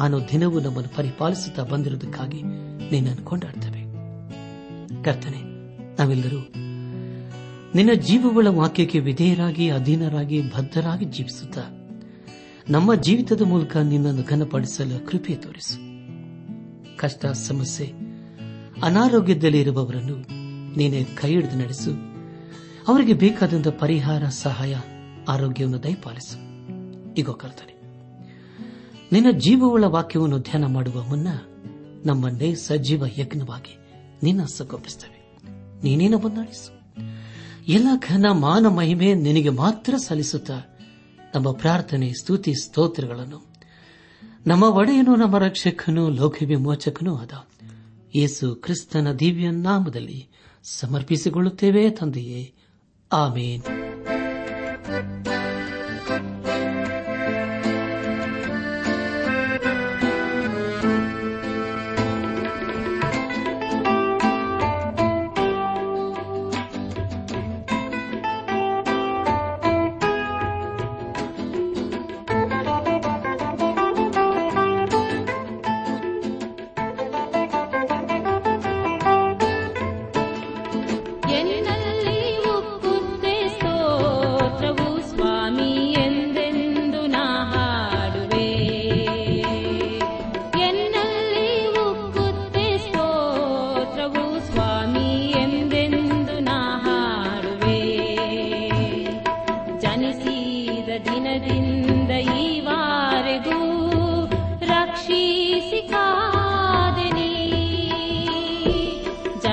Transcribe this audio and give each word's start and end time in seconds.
ಆನೋ 0.00 0.20
ದಿನವೂ 0.20 0.60
ನಮ್ಮನ್ನು 0.60 0.96
ಪರಿಪಾಲಿಸುತ್ತಾ 0.96 1.62
ಬಂದಿರುವುದಕ್ಕಾಗಿ 1.62 2.42
ನಿನ್ನನ್ನು 2.90 3.24
ಕೊಂಡಾಡ್ತೇವೆ. 3.24 3.82
ಕರ್ತನೆ, 5.02 5.42
ನಾವೆಲ್ಲರೂ 5.98 6.52
ನಿನ್ನ 7.74 7.92
ಜೀವಗಳ 7.92 8.46
ವಾಕ್ಯಕ್ಕೆ 8.46 8.98
ವಿಧೇಯರಾಗಿ, 8.98 9.70
ಅಧೀನರಾಗಿ, 9.70 10.42
ಬದ್ಧರಾಗಿ 10.42 11.04
ಜೀವಿಸುತ್ತಾ 11.04 11.60
ನಮ್ಮ 12.70 12.94
ಜೀವಿತದ 12.94 13.42
ಮೂಲಕ 13.42 13.76
ನಿನ್ನನ್ನು 13.76 14.22
ಘನಪಡಿಸಲು 14.22 15.06
ಕೃಪೆ 15.06 15.34
ತೋರಿಸು. 15.34 15.78
ಕಷ್ಟ, 16.96 17.26
ಸಮಸ್ಯೆ, 17.26 17.92
ಅನಾರೋಗ್ಯದಲ್ಲಿ 18.82 19.60
ಇರುವವರನ್ನು 19.60 20.16
ನೀನೇ 20.78 21.04
ಕೈ 21.04 21.36
ನಡೆಸು. 21.36 21.90
ಅವರಿಗೆ 22.88 23.12
ಬೇಕಾದಂತಹ 23.12 23.70
ಪರಿಹಾರ, 23.70 24.24
ಸಹಾಯ, 24.24 24.76
ಆರೋಗ್ಯವನ್ನು 25.28 25.82
ದಯಪಾಲಿಸು. 25.82 26.52
ಈಗ 27.14 27.30
ಕರ್ತನೆ 27.30 27.71
ನಿನ್ನ 29.12 29.30
ಜೀವವುಳ್ಳ 29.30 29.84
ವಾಕ್ಯವನ್ನು 29.84 30.38
ಧ್ಯಾನ 30.38 30.64
ಮಾಡುವ 30.64 31.02
ಮುನ್ನ 31.02 31.28
ನಮ್ಮನ್ನೇ 32.06 32.54
ಸಜೀವ 32.54 33.04
ಯಜ್ಞವಾಗಿ 33.18 33.78
ನಿನ್ನ 34.22 34.44
ಸಗೊಪ್ಪಿಸುತ್ತೇವೆ 34.44 35.22
ನೀನೇನ 35.82 36.14
ಬಂದಾಡಿಸು 36.14 36.82
ಎಲ್ಲ 37.68 37.88
ಘನ 37.98 38.26
ಮಾನ 38.32 38.66
ಮಹಿಮೆ 38.66 39.14
ನಿನಗೆ 39.14 39.48
ಮಾತ್ರ 39.48 39.96
ಸಲ್ಲಿಸುತ್ತಾ 39.96 40.78
ನಮ್ಮ 41.34 41.52
ಪ್ರಾರ್ಥನೆ, 41.52 42.12
ಸ್ತುತಿ, 42.12 42.54
ಸ್ತೋತ್ರಗಳನ್ನು 42.54 43.52
ನಮ್ಮ 44.46 44.64
ಒಡೆಯನು, 44.64 45.16
ನಮ್ಮ 45.16 45.38
ರಕ್ಷಕನು 45.38 46.10
ಲೋಕ 46.10 46.36
ವಿಮೋಚಕನೂ 46.46 47.16
ಆದ 47.16 47.30
ಯೇಸು 48.14 48.54
ಕ್ರಿಸ್ತನ 48.54 49.12
ದಿವ್ಯ 49.12 49.50
ನಾಮದಲ್ಲಿ 49.50 50.28
ಸಮರ್ಪಿಸಿಕೊಳ್ಳುತ್ತೇವೆ 50.62 51.90
ತಂದೆಯೇ. 51.90 52.54
ಆಮೇನ್. 53.12 53.81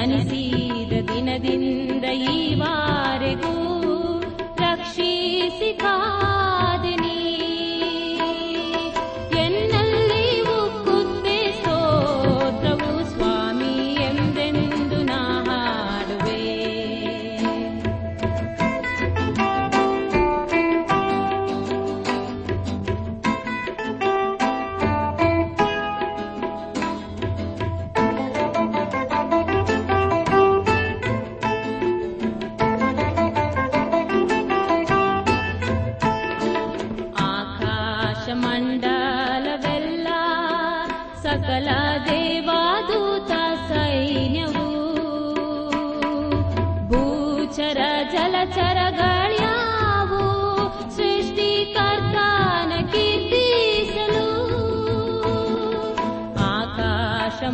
ಜನಿಸಿದ 0.08 0.47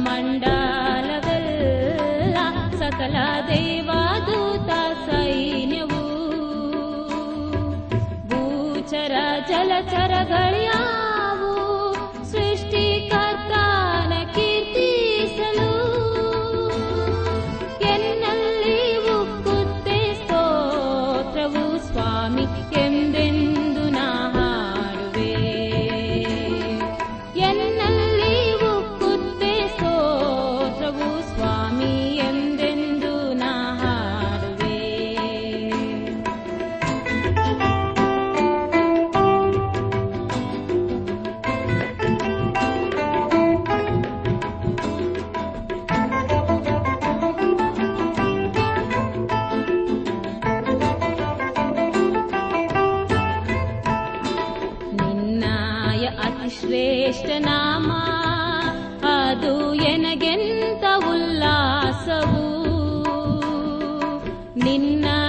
मण्डाल 0.08 1.10
सकलादेवा 2.82 4.02
दूता 4.28 4.82
सैन्य 5.06 5.86
गुचरा 8.34 9.28
चल 9.50 9.72
ಶ್ರೇಷ್ಠ 56.60 57.26
ನಾಮ 57.40 57.92
ಅದು 59.08 59.74
ಎನಗೆಂತ 59.74 60.84
ಉಲ್ಲಾಸವು. 61.10 62.46
ನಿನ್ನಯ 64.64 65.25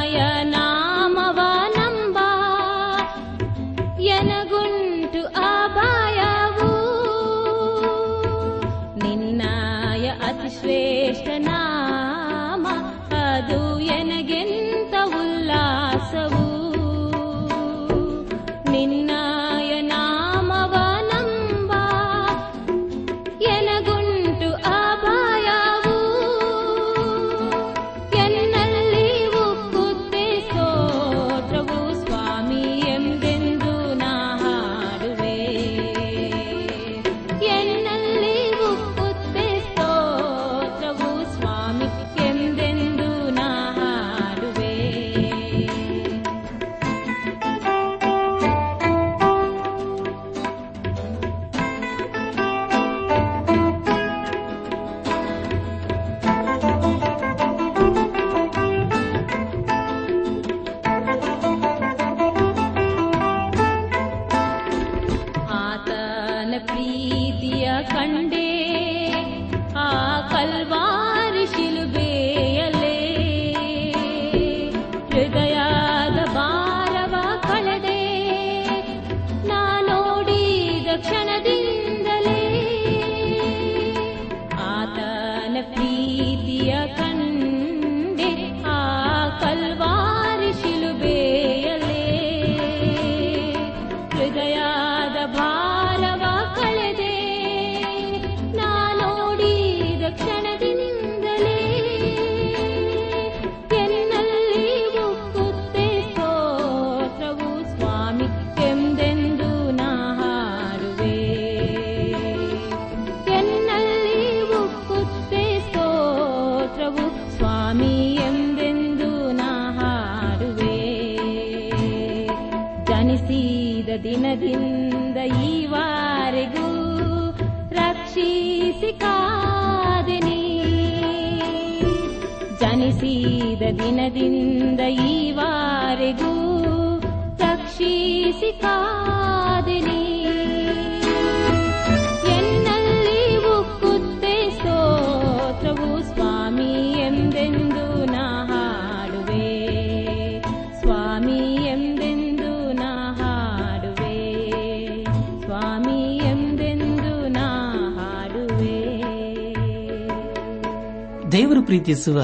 ದೇವರು 161.36 161.62
ಪ್ರೀತಿಸುವ 161.62 162.22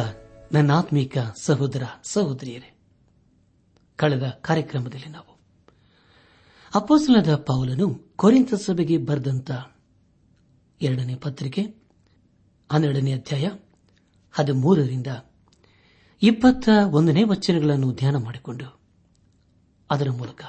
ನನ್ನ 0.53 0.71
ಆತ್ಮೀಕ 0.73 1.19
ಸಹೋದರ 1.37 1.83
ಸಹೋದರಿಯರೇ, 2.05 2.79
ಕಳೆದ 3.97 4.39
ಕಾರ್ಯಕ್ರಮದಲ್ಲಿ 4.41 5.09
ನಾವು 5.09 5.41
ಅಪ್ಪೋಸಲದ 6.75 7.35
ಪೌಲನು 7.35 8.15
ಕೊರಿಂತ 8.17 8.55
ಸಭೆಗೆ 8.55 8.99
ಬರೆದಂತ 8.99 9.51
ಎರಡನೇ 10.83 11.15
ಪತ್ರಿಕೆ, 11.15 11.63
ಹನ್ನೆರಡನೇ 12.73 13.13
ಅಧ್ಯಾಯ, 13.13 13.51
ಹದಿಮೂರರಿಂದ 14.33 15.07
ಇಪ್ಪತ್ತ 16.23 16.69
ಒಂದನೇ 16.91 17.25
ವಚನಗಳನ್ನು 17.25 17.93
ಧ್ಯಾನ 17.93 18.17
ಮಾಡಿಕೊಂಡು 18.17 18.81
ಅದರ 19.91 20.11
ಮೂಲಕ 20.11 20.45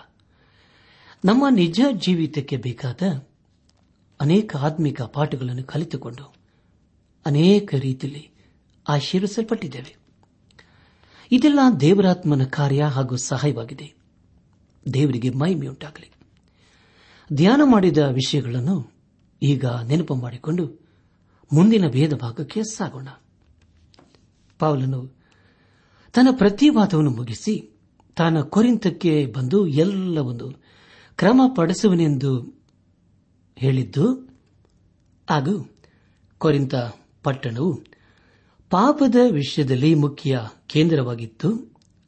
ನಮ್ಮ 1.26 1.46
ನಿಜ 1.50 1.82
ಜೀವಿತಕ್ಕೆ 1.94 2.58
ಬೇಕಾದ 2.58 3.02
ಅನೇಕ 4.22 4.56
ಆತ್ಮಿಕ 4.56 5.02
ಪಾಠಗಳನ್ನು 5.02 5.64
ಕಲಿತುಕೊಂಡು 5.64 6.34
ಅನೇಕ 7.26 7.76
ರೀತಿಯಲ್ಲಿ 7.76 8.33
ಆಶೀರ್ವಿಸಲ್ಪಟ್ಟಿದ್ದೇವೆ. 8.88 9.96
ಇದೆಲ್ಲ 11.32 11.60
ದೇವರಾತ್ಮನ 11.80 12.44
ಕಾರ್ಯ 12.44 12.84
ಹಾಗೂ 12.84 13.16
ಸಹಾಯವಾಗಿದೆ. 13.16 13.94
ದೇವರಿಗೆ 14.94 15.30
ಮಹಿಮೆಯುಂಟಾಗಲಿ. 15.30 16.12
ಧ್ಯಾನ 17.34 17.62
ಮಾಡಿದ 17.66 17.98
ವಿಷಯಗಳನ್ನು 17.98 18.92
ಈಗ 19.44 19.66
ನೆನಪು 19.66 20.16
ಮಾಡಿಕೊಂಡು 20.16 20.88
ಮುಂದಿನ 21.54 21.88
ಭೇದ 21.88 22.14
ಭಾಗಕ್ಕೆ 22.14 22.64
ಸಾಗೋಣ. 22.64 23.08
ಪಾವಲನು 24.60 25.12
ತನ್ನ 26.14 26.28
ಪ್ರತಿವಾದವನ್ನು 26.32 27.12
ಮುಗಿಸಿ 27.12 27.78
ತಾನ 28.16 28.42
ಕೊರಿಂತಕ್ಕೆ 28.42 29.26
ಬಂದು 29.26 29.68
ಎಲ್ಲವನ್ನು 29.68 30.62
ಕ್ರಮಪಡಿಸುವನೆಂದು 31.16 32.62
ಹೇಳಿದ್ದು, 33.56 34.30
ಹಾಗೂ 35.30 35.76
ಕೊರಿಂತ 36.38 36.76
ಪಟ್ಟಣವು 37.24 37.93
ಪಾಪದ 38.74 39.18
ವಿಷಯದಲ್ಲಿ 39.32 39.90
ಮುಖ್ಯ 39.96 40.40
ಕೇಂದ್ರವಾಗಿತ್ತು. 40.68 41.50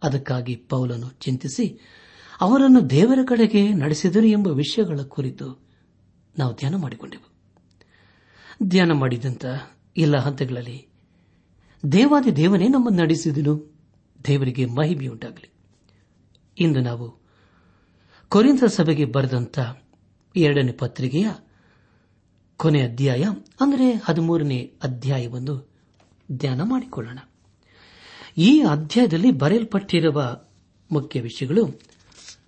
ಅದಕ್ಕಾಗಿ 0.01 0.55
ಪೌಲನು 0.69 1.07
ಚಿಂತಿಸಿ, 1.23 1.65
ಅವರನ್ನು 2.41 2.81
ದೇವರ 2.89 3.19
ಕಡೆಗೆ 3.27 3.61
ನಡೆಸಿದರು 3.73 4.27
ಎಂಬ 4.27 4.47
ವಿಷಯಗಳ 4.61 5.01
ಕುರಿತು 5.15 5.47
ನಾವು 6.35 6.53
ಧ್ಯಾನ 6.53 6.75
ಮಾಡಿಕೊಂಡೆವು. 6.75 7.27
ಧ್ಯಾನ 8.63 8.91
ಮಾಡಿದಂತ 8.91 9.45
ಎಲ್ಲ 9.97 10.15
ಹಂತಗಳಲ್ಲಿ 10.17 10.79
ದೇವಾದಿ 11.83 12.31
ದೇವನೇ 12.35 12.67
ನಮ್ಮನ್ನು 12.67 12.99
ನಡೆಸಿದನು. 13.03 13.55
ದೇವರಿಗೆ 14.27 14.65
ಮಹಿಮೆಯುಂಟಾಗಲಿ 14.65 15.49
ಇಂದು 16.57 16.81
ನಾವು 16.81 17.07
ಕೊರಿಂದ 18.31 18.63
ಸಭೆಗೆ 18.67 19.05
ಬರೆದಂತ 19.05 19.59
ಎರಡನೇ 20.35 20.71
ಪತ್ರಿಕೆಯ 20.71 21.27
ಕೊನೆ 22.59 22.81
ಅಧ್ಯಾಯ, 22.81 23.23
ಅಂದರೆ 23.61 23.87
ಹದಿಮೂರನೇ 24.05 24.59
ಅಧ್ಯಾಯವನ್ನು 24.83 25.55
ಧ್ಯಾನ 26.31 26.61
ಮಾಡಿಕೊಳ್ಳೋಣ. 26.63 27.19
ಈ 28.37 28.63
ಅಧ್ಯಾಯದಲ್ಲಿ 28.71 29.31
ಬರೆಯಲ್ಪಟ್ಟಿರುವ 29.31 30.41
ಮುಖ್ಯ 30.91 31.21
ವಿಷಯಗಳು, 31.21 31.79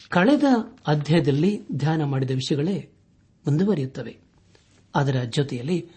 ಕಳೆದ 0.10 0.44
ಅಧ್ಯಾಯದಲ್ಲಿ 0.88 1.62
ಧ್ಯಾನ 1.72 2.04
ಮಾಡಿದ 2.04 2.32
ವಿಷಯಗಳೇ 2.32 2.90
ಮುಂದುವರಿಯುತ್ತವೆ. 3.46 4.18
ಅದರ 4.96 5.24
ಜೊತೆಯಲ್ಲಿ 5.30 5.90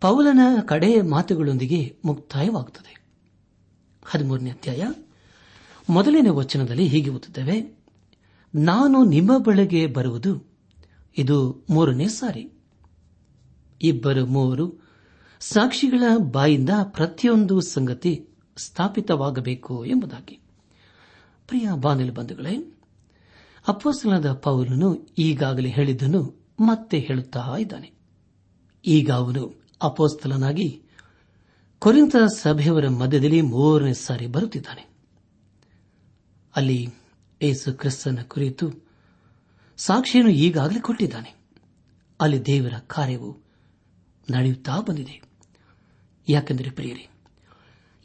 ಪೌಲನ 0.00 0.38
ಕಡೆಯ 0.68 1.02
ಮಾತುಗಳೊಂದಿಗೆ 1.02 1.96
ಮುಕ್ತಾಯವಾಗುತ್ತದೆ. 2.04 3.00
ಹದಿಮೂರನೇ 4.04 4.50
ಅಧ್ಯಾಯ, 4.50 4.86
ಮೊದಲನೇ 5.90 6.28
ವಚನದಲ್ಲಿ 6.28 6.86
ಹೀಗೆ 6.86 7.10
ಓದುತ್ತೇವೆ, 7.10 7.78
ನಾನು 8.54 9.04
ನಿಮ್ಮ 9.04 9.38
ಬಳಿಗೆ 9.38 9.86
ಬರುವುದು, 9.86 10.50
ಇದು 11.18 11.64
ಮೂರನೇ 11.70 12.08
ಸಾರಿ. 12.08 12.52
ಇಬ್ಬರು 13.82 14.26
ಮೂವರು 14.26 14.79
ಸಾಕ್ಷಿಗಳ 15.40 16.02
ಬಾಯಿಂದ 16.18 16.70
ಪ್ರತಿಯೊಂದು 16.84 17.60
ಸಂಗತಿ 17.60 18.28
ಸ್ಥಾಪಿತವಾಗಬೇಕು 18.56 19.84
ಎಂಬುದಾಗಿ. 19.84 20.40
ಪ್ರಿಯ 21.48 21.68
ಬಾನಿಲು 21.74 22.12
ಬಂಧುಗಳೇ 22.12 22.78
ಅಪ್ಪಸಲಾದ 23.68 24.32
ಪೌಲನು 24.32 25.06
ಈಗಾಗಲೇ 25.18 25.68
ಹೇಳಿದ್ದನ್ನು 25.68 26.46
ಮತ್ತೆ 26.60 26.98
ಹೇಳುತ್ತಾ 26.98 27.56
ಇದ್ದಾನೆ. 27.58 27.92
ಈಗ 28.86 29.10
ಅವನು 29.10 29.62
ಅಪೋಸ್ತಲನಾಗಿ 29.82 30.82
ಕೊರಿಂತ 31.78 32.16
ಸಭೆಯವರ 32.16 32.88
ಮಧ್ಯದಲ್ಲಿ 32.88 33.42
ಮೂರನೇ 33.42 33.92
ಸಾರಿ 33.92 34.26
ಬರುತ್ತಿದ್ದಾನೆ. 34.26 34.88
ಅಲ್ಲಿ 36.56 36.94
ಏಸು 37.42 37.72
ಕ್ರಿಸ್ತನ 37.72 38.18
ಕುರಿತು 38.28 38.70
ಸಾಕ್ಷಿಯನ್ನು 39.76 40.32
ಈಗಾಗಲೇ 40.32 40.80
ಕೊಟ್ಟಿದ್ದಾನೆ. 40.80 41.34
ಅಲ್ಲಿ 42.20 42.46
ದೇವರ 42.46 42.72
ಕಾರ್ಯವು 42.86 43.38
ನಡೆಯುತ್ತಾ 44.30 44.80
ಬಂದಿದೆ. 44.80 45.29
ಯಾಕೆಂದರೆ 46.28 46.70
ಪ್ರಿಯರಿ, 46.70 47.08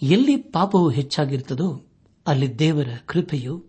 ಎಲ್ಲಿ 0.01 0.36
ಪಾಪವು 0.38 0.89
ಹೆಚ್ಚಾಗಿರುತ್ತದೋ 0.89 1.81
ಅಲ್ಲಿ 2.27 2.60
ದೇವರ 2.60 2.88
ಕೃಪೆಯು 3.05 3.63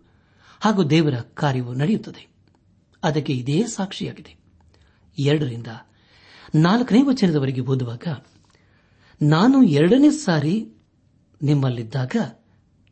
ಹಾಗೂ 0.61 0.83
ದೇವರ 0.83 1.15
ಕಾರ್ಯವು 1.15 1.75
ನಡೆಯುತ್ತದೆ. 1.75 2.29
ಅದಕ್ಕೆ 3.03 3.33
ಇದೇ 3.33 3.63
ಸಾಕ್ಷಿಯಾಗಿದೆ. 3.63 4.37
ಎರಡರಿಂದ 5.19 5.67
ನಾಲ್ಕನೇ 6.55 7.03
ವಚನದವರೆಗೆ 7.03 7.61
ಓದುವಾಗ, 7.61 8.07
ನಾನು 9.23 9.63
ಎರಡನೇ 9.63 10.11
ಸಾರಿ 10.11 10.69
ನಿಮ್ಮಲ್ಲಿದ್ದಾಗ 11.43 12.17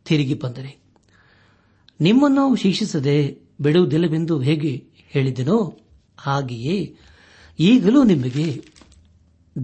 ತಿರುಗಿ 0.04 0.34
ಬಂದರೆ, 0.34 0.78
ನಿಮ್ಮನ್ನು 2.00 2.56
ಶಿಕ್ಷಿಸದೆ 2.56 3.38
ಬಿಡುವುದಿಲ್ಲವೆಂದು 3.60 4.40
ಹೇಗೆ 4.40 4.86
ಹೇಳಿದೆನೋ, 5.08 5.78
ಹಾಗೆಯೇ 6.18 6.96
ಈಗಲೂ 7.58 8.04
ನಿಮಗೆ 8.04 8.64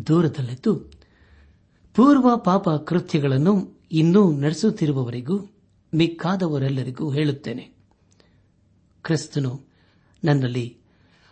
ದೂರದಲ್ಲಿದ್ದು 0.06 1.00
ಪೂರ್ವ 2.00 2.37
ಪಾಪ 2.37 2.71
ಕೃತ್ಯಗಳನ್ನು 2.71 3.83
ಇನ್ನೂ 3.92 4.33
ನಡೆಸುತ್ತಿರುವವರಿಗೂ, 4.33 5.38
ಮಿಕ್ಕಾದವರೆಲ್ಲರಿಗೂ 5.95 7.11
ಹೇಳುತ್ತೇನೆ. 7.11 7.75
ಕ್ರಿಸ್ತನು 9.02 9.61
ನನ್ನಲ್ಲಿ 10.25 10.78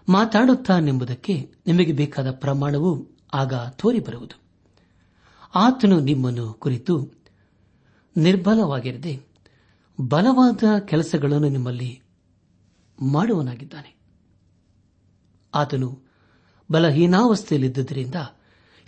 ಮಾತಾಡುತ್ತಾನೆಂಬುದಕ್ಕೆ 0.08 1.52
ನಿಮಗೆ 1.66 1.92
ಬೇಕಾದ 1.92 2.30
ಪ್ರಮಾಣವು 2.30 3.08
ಆಗ 3.34 3.54
ತೋರಿಬರುವುದು. 3.54 4.40
ಆತನು 5.54 6.00
ನಿಮ್ಮನ್ನು 6.00 6.52
ಕುರಿತು 6.52 7.12
ನಿರ್ಬಲವಾಗಿರದೆ 8.16 9.20
ಬಲವಾದ 10.08 10.78
ಕೆಲಸಗಳನ್ನು 10.78 11.48
ನಿಮ್ಮಲ್ಲಿ 11.48 12.02
ಮಾಡುವನಾಗಿದ್ದಾನೆ 13.02 13.96
ಆತನು 15.54 15.98
ಬಲಹೀನಾವಸ್ಥೆಯಲ್ಲಿದ್ದುದರಿಂದ 16.70 18.14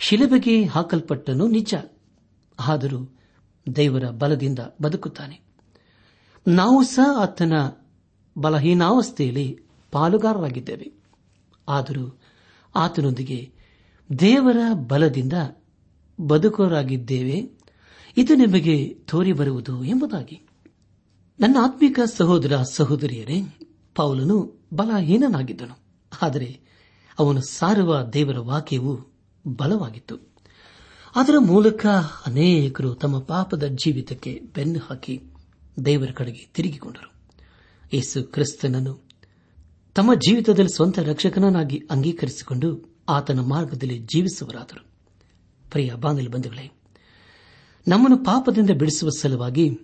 ಶಿಲುಬೆಗೆ 0.03 0.63
ಹಾಕಲ್ಪಟ್ಟನು 0.63 1.47
ನಿಜ. 1.47 1.75
ಆದರೂ 2.59 3.17
ದೇವರ 3.75 4.03
ಬಲದಿಂದ 4.03 4.59
ಬದುಕುತ್ತಾನೆ. 4.81 5.41
ನಾವು 6.47 6.83
ಸಹ 6.83 7.17
ಆತನ 7.19 7.53
ಬಲಹೀನಾವಸ್ಥೆಯಲ್ಲಿ 8.37 9.59
ಪಾಲುಗಾರರಾಗಿದ್ದೇವೆ. 9.91 10.93
ಆದರೂ 11.69 12.19
ಆತನೊಂದಿಗೆ 12.75 13.53
ದೇವರ 14.19 14.57
ಬಲದಿಂದ 14.73 15.33
ಬದುಕರಾಗಿದ್ದೇವೆ 16.21 17.59
ಇದು 18.17 18.35
ನಿಮಗೆ 18.35 18.87
ತೋರಿ 18.87 19.33
ಬರುವುದು 19.33 19.83
ಎಂಬುದಾಗಿ. 19.83 20.47
ನನ್ನ 21.39 21.57
ಆತ್ಮಿಕ 21.61 21.99
ಸಹೋದರ 22.17 22.61
ಸಹೋದರಿಯರೇ, 22.61 23.41
ಪೌಲನು 23.95 24.67
ಬಲಹೀನನಾಗಿದ್ದನು. 24.73 25.79
ಆದರೆ 26.21 26.59
ಅವನು 27.19 27.41
ಸಾರುವ 27.41 28.03
ದೇವರ 28.03 28.39
ವಾಕ್ಯವು 28.39 29.10
ಬಲವಾಗಿತ್ತು. 29.47 30.17
ಅದರ 31.15 31.33
ಮೂಲಕ 31.39 31.85
ಅನೇಕರು 32.25 32.95
ತಮ್ಮ 32.95 33.19
ಪಾಪದ 33.19 33.63
ಜೀವಿತಕ್ಕೆ 33.63 34.41
ಬೆನ್ನು 34.55 34.79
ಹಾಕಿ 34.79 35.21
ದೇವರ 35.85 36.11
ಕಡೆಗೆ 36.11 36.49
ತಿರುಗಿಕೊಂಡರು. 36.53 37.13
ಯೇಸು 37.93 38.23
ಕ್ರಿಸ್ತನನ್ನು 38.23 39.01
ತಮ್ಮ 39.95 40.13
ಜೀವಿತದಲ್ಲಿ 40.13 40.75
ಸ್ವಂತ 40.75 40.99
ರಕ್ಷಕನನ್ನಾಗಿ 40.99 41.83
ಅಂಗೀಕರಿಸಿಕೊಂಡು 41.91 42.99
ಆತನ 43.09 43.39
ಮಾರ್ಗದಲ್ಲಿ 43.39 43.97
ಜೀವಿಸುವರಾದರು 43.99 44.87
ಪ್ರಿಯ 45.71 45.93
ಬಾಂಧವ 45.93 46.29
ಬಂಧುಗಳೇ, 46.29 46.71
ನಮ್ಮನ್ನು 47.87 48.17
ಪಾಪದಿಂದ 48.17 48.69
ಬಿಡಿಸುವ 48.69 49.09
ಸಲುವಾಗಿ 49.09 49.79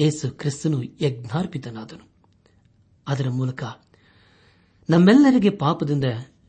ಯೇಸು 0.00 0.30
ಕ್ರಿಸ್ತನು 0.30 0.82
ಯಜ್ಞಾರ್ಪಿತನಾದನು. 0.82 2.08
ಅದರ 3.08 3.28
ಮೂಲಕ 3.28 3.64
ನಮ್ಮೆಲ್ಲರಿಗೆ 4.90 5.50
ಪಾಪದಿಂದ 5.50 6.04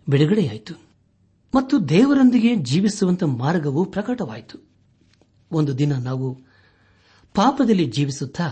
ಬಿಡುಗಡೆಯಾಯಿತು. 0.09 0.86
ಮತ್ತು 1.55 1.89
ದೇವರೊಂದಿಗೆ 1.89 2.55
ಜೀವಿಸುವಂತ 2.55 3.23
ಮಾರ್ಗವು 3.23 3.85
ಪ್ರಕಟವಾಯಿತು. 3.85 4.59
ಒಂದು 5.51 5.77
ದಿನ 5.77 5.97
ನಾವು 5.97 6.33
ಪಾಪದಲ್ಲಿ 7.33 7.85
ಜೀವಿಸುತ್ತಾ 7.85 8.49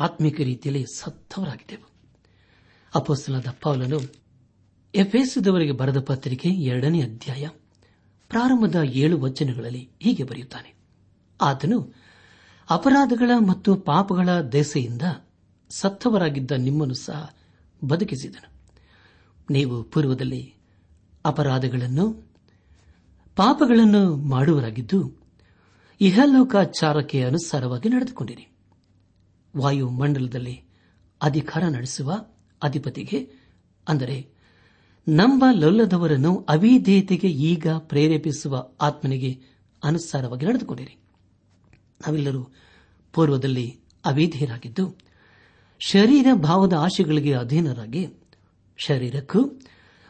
ಆತ್ಮಿಕ 0.00 0.40
ರೀತಿಯಲ್ಲಿ 0.40 0.86
ಸತ್ತವರಾಗಿದ್ದೆವು. 0.98 1.90
ಅಪೋಸ್ತಲಾದ 2.94 3.46
ಪೌಲನು 3.62 4.00
ಎಫೆಸದವರಿಗೆ 4.94 5.72
ಬರೆದ 5.72 6.00
ಪತ್ರಿಕೆ 6.00 6.48
ಎರಡನೇ 6.48 7.02
ಅಧ್ಯಾಯ 7.02 7.48
ಪ್ರಾರಂಭದ 8.28 8.74
ಏಳು 8.84 9.20
ವಚನಗಳಲ್ಲಿ 9.20 9.90
ಹೀಗೆ 10.02 10.22
ಬರೆಯುತ್ತಾನೆ. 10.22 10.74
ಆತನು 11.40 11.94
ಅಪರಾಧಗಳ 12.70 13.30
ಮತ್ತು 13.46 13.74
ಪಾಪಗಳ 13.74 14.28
ದೆಸೆಯಿಂದ 14.40 15.02
ಸತ್ತವರಾಗಿದ್ದ 15.70 16.50
ನಿಮ್ಮನ್ನು 16.50 16.94
ಸಹ 16.94 17.34
ಬದುಕಿಸಿದನು. 17.84 18.52
ನೀವು 19.50 19.82
ಪೂರ್ವದಲ್ಲಿ 19.82 20.54
ಅಪರಾಧಗಳನ್ನು 21.24 22.33
ಪಾಪಗಳನ್ನು 23.36 24.16
ಮಾಡುವರಾಗಿದ್ದು, 24.16 24.98
ಇಹಲೋಕಾಚಾರಕ್ಕೆ 26.00 27.24
ಅನುಸಾರವಾಗಿ 27.24 27.88
ನಡೆದುಕೊಂಡಿರಿ. 27.88 28.44
ವಾಯುಮಂಡಲದಲ್ಲಿ 29.56 30.64
ಅಧಿಕಾರ 31.22 31.62
ನಡೆಸುವ 31.68 32.12
ಅಧಿಪತಿಗೆ, 32.62 33.18
ಅಂದರೆ 33.88 34.16
ನಂಬಲೊಲ್ಲದವರನ್ನು 35.08 36.46
ಅವಿಧೇಯತೆಗೆ 36.48 37.28
ಈಗ 37.28 37.68
ಪ್ರೇರೇಪಿಸುವ 37.68 38.64
ಆತ್ಮನಿಗೆ 38.80 39.32
ಅನುಸಾರವಾಗಿ 39.84 40.46
ನಡೆದುಕೊಂಡಿರಿ. 40.46 40.94
ನಾವೆಲ್ಲರೂ 42.00 42.42
ಪೂರ್ವದಲ್ಲಿ 43.12 43.80
ಅವಿಧೇಯರಾಗಿದ್ದು, 44.04 44.98
ಶರೀರ 45.80 46.26
ಭಾವದ 46.34 46.72
ಆಶೆಗಳಿಗೆ 46.72 47.32
ಅಧೀನರಾಗಿ, 47.34 48.08
ಶರೀರಕ್ಕೂ 48.78 49.40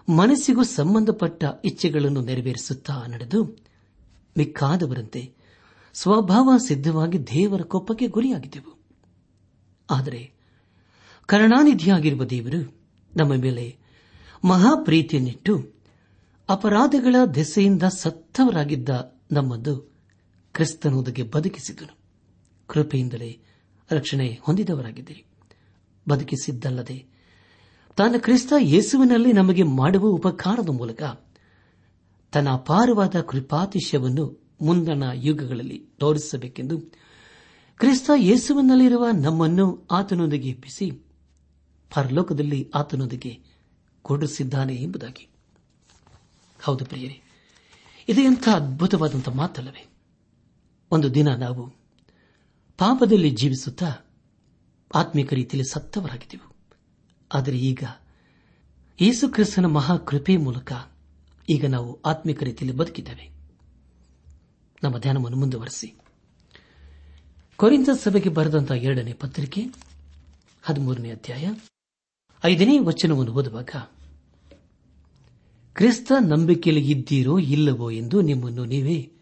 ಮನಸ್ಸಿಗೂ 0.09 0.63
ಸಂಬಂಧಪಟ್ಟ 0.63 1.45
ಇಚ್ಛೆಗಳನ್ನು 1.65 2.21
ನೆರವೇರಿಸುತ್ತಾ 2.21 3.07
ನಡೆದು 3.07 3.45
ಮಿಕ್ಕಾದವರಂತೆ 4.39 5.35
ಸ್ವಭಾವ 5.95 6.57
ಸಿದ್ಧವಾಗಿ 6.67 7.25
ದೇವರ 7.25 7.61
ಕೋಪಕ್ಕೆ 7.61 8.07
ಗುರಿಯಾಗಿದ್ದೆವು. 8.07 8.79
ಆದರೆ 9.91 10.33
ಕರುಣಾನಿಧಿಯಾಗಿರುವ 11.27 12.25
ದೇವರು 12.25 12.77
ನಮ್ಮ 13.17 13.33
ಮೇಲೆ 13.35 13.77
ಮಹಾಪ್ರೀತಿಯನ್ನಿಟ್ಟು 14.45 15.73
ಅಪರಾಧಗಳ 16.49 17.17
ದೆಸೆಯಿಂದ 17.35 17.83
ಸತ್ತವರಾಗಿದ್ದ 17.83 18.89
ನಮ್ಮದು 19.33 19.77
ಕ್ರಿಸ್ತನೊಂದಿಗೆ 20.55 21.23
ಬದುಕಿಸಿದನು. 21.23 21.99
ಕೃಪೆಯಿಂದಲೇ 22.67 23.39
ರಕ್ಷಣೆ 23.91 24.39
ಹೊಂದಿದವರಾಗಿದ್ದೀರಿ. 24.43 25.25
ಬದುಕಿಸಿದ್ದಲ್ಲದೆ 26.09 27.14
ತಾನು 27.97 28.21
ಕ್ರಿಸ್ತ 28.21 28.53
ಯೇಸುವಿನಲ್ಲಿ 28.59 29.33
ನಮಗೆ 29.33 29.63
ಮಾಡುವ 29.63 30.07
ಉಪಕಾರದ 30.07 30.69
ಮೂಲಕ 30.69 31.03
ತನ್ನ 32.33 32.51
ಅಪಾರವಾದ 32.51 33.21
ಕೃಪಾತಿಶ್ಯವನ್ನು 33.21 34.55
ಮುಂದಣ 34.63 35.03
ಯುಗಗಳಲ್ಲಿ 35.15 35.87
ತೋರಿಸಬೇಕೆಂದು 35.99 36.79
ಕ್ರಿಸ್ತ 37.77 38.11
ಯೇಸುವಿನಲ್ಲಿರುವ 38.17 39.07
ನಮ್ಮನ್ನು 39.11 39.89
ಆತನೊಂದಿಗೆ 39.91 40.49
ಎಬ್ಬಿಸಿ 40.49 40.91
ಪರಲೋಕದಲ್ಲಿ 41.95 42.71
ಆತನೊಂದಿಗೆ 42.75 43.41
ಕೊಡಿಸಿದ್ದಾನೆ 44.03 44.75
ಎಂಬುದಾಗಿ. 44.75 45.29
ಹೌದು 46.63 46.85
ಪ್ರಿಯರೇ, 46.85 47.21
ಇದು 48.09 48.21
ಎಂಥ 48.21 48.49
ಅದ್ಭುತವಾದಂಥ 48.49 49.29
ಮಾತಲ್ಲವೇ. 49.29 49.87
ಒಂದು 50.91 51.15
ದಿನ 51.15 51.35
ನಾವು 51.35 51.69
ಪಾಪದಲ್ಲಿ 52.79 53.31
ಜೀವಿಸುತ್ತಾ 53.31 53.93
ಆತ್ಮಿಕ 54.95 55.33
ರೀತಿಯಲ್ಲಿ 55.33 55.73
ಸತ್ತವರಾಗಿದ್ದೆವು. 55.73 56.54
ಆದರೆ 57.35 57.59
ಈಗ 57.59 57.83
ಯೇಸು 59.01 59.29
ಕ್ರಿಸ್ತನ 59.29 59.67
ಮಹಾಕೃಪೆ 59.67 60.37
ಮೂಲಕ 60.37 60.73
ಈಗ 61.49 61.65
ನಾವು 61.67 62.03
ಆತ್ಮಿಕ 62.03 62.43
ರೀತಿಯಲ್ಲಿ 62.43 62.79
ಬದುಕಿದ್ದೇವೆ. 62.79 63.35
ನಮ್ಮ 64.83 64.99
ಧ್ಯಾನವನ್ನು 64.99 65.39
ಮುಂದುವರೆಸಿ. 65.39 65.95
ಕೊರಿಂದ 67.57 67.89
ಸಭೆಗೆ 67.89 68.29
ಬರೆದಂತಹ 68.29 68.75
ಎರಡನೇ 68.75 69.13
ಪತ್ರಿಕೆ, 69.13 69.61
ಹದಿಮೂರನೇ 70.63 71.11
ಅಧ್ಯಾಯ, 71.11 71.55
ಐದನೇ 72.45 72.79
ವಚನವನ್ನು 72.79 73.33
ಓದುವಾಗ, 73.33 73.71
ಕ್ರಿಸ್ತ 75.73 76.13
ನಂಬಿಕೆಯಲ್ಲಿ 76.21 76.91
ಇದ್ದೀರೋ 76.91 77.39
ಇಲ್ಲವೋ 77.39 77.91
ಎಂದು 77.91 78.21
ನಿಮ್ಮನ್ನು 78.21 78.65
ನೀವೇ 78.65 79.13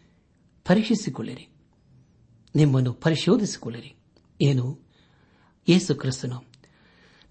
ಪರೀಕ್ಷಿಸಿಕೊಳ್ಳಿರಿ. 0.65 1.47
ನಿಮ್ಮನ್ನು 2.55 2.93
ಪರಿಶೋಧಿಸಿಕೊಳ್ಳಿರಿ. 2.93 3.95
ಏನು? 4.41 4.79
ಯೇಸು 5.67 5.95
ಕ್ರಿಸ್ತನು 5.95 6.52